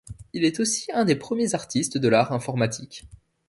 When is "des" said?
1.05-1.15